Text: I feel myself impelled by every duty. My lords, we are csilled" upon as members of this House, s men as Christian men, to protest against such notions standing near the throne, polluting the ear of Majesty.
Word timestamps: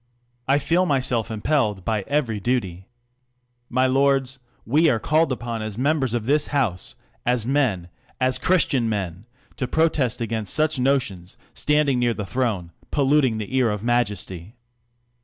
I 0.47 0.57
feel 0.57 0.87
myself 0.87 1.29
impelled 1.29 1.85
by 1.85 2.01
every 2.07 2.39
duty. 2.39 2.87
My 3.69 3.85
lords, 3.85 4.39
we 4.65 4.89
are 4.89 4.97
csilled" 4.97 5.31
upon 5.31 5.61
as 5.61 5.77
members 5.77 6.15
of 6.15 6.25
this 6.25 6.47
House, 6.47 6.95
s 7.23 7.45
men 7.45 7.87
as 8.19 8.39
Christian 8.39 8.89
men, 8.89 9.27
to 9.57 9.67
protest 9.67 10.19
against 10.19 10.55
such 10.55 10.79
notions 10.79 11.37
standing 11.53 11.99
near 11.99 12.15
the 12.15 12.25
throne, 12.25 12.71
polluting 12.89 13.37
the 13.37 13.55
ear 13.55 13.69
of 13.69 13.83
Majesty. 13.83 14.55